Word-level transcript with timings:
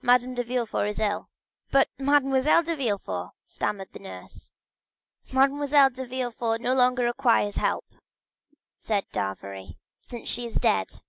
"Madame 0.00 0.34
de 0.34 0.42
Villefort 0.42 0.86
is 0.88 0.98
ill." 0.98 1.28
50087m 1.68 1.72
"But 1.72 1.88
Mademoiselle 1.98 2.62
de 2.62 2.76
Villefort——" 2.76 3.32
stammered 3.44 3.92
the 3.92 3.98
nurse. 3.98 4.54
"Mademoiselle 5.34 5.90
de 5.90 6.06
Villefort 6.06 6.62
no 6.62 6.72
longer 6.72 7.04
requires 7.04 7.56
help," 7.56 7.84
said 8.78 9.04
d'Avrigny, 9.12 9.76
"since 10.00 10.28
she 10.30 10.46
is 10.46 10.54
dead." 10.54 11.02